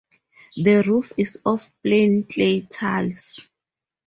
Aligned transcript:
The 0.57 0.83
roof 0.87 1.13
is 1.15 1.37
of 1.45 1.71
plain 1.83 2.23
clay 2.23 2.61
tiles. 2.61 3.45